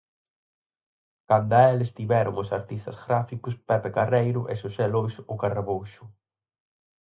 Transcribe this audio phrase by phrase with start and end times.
[1.29, 6.11] Canda el estiveron os artistas gráficos Pepe Carreiro e Xosé Lois 'O Carrabouxo'.